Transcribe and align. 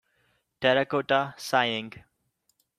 Terracotta 0.59 1.35
Sighing 1.37 1.93